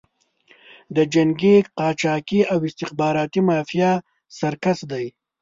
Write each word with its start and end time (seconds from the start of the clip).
د 0.95 0.97
جنګي 1.13 1.55
قاچاقي 1.77 2.41
او 2.53 2.59
استخباراتي 2.67 3.41
مافیا 3.49 3.91
سرکس 4.39 4.79
دی. 4.91 5.05